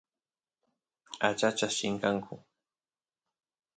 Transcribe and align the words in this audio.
achachas 1.29 1.73
chinkanku 1.79 2.35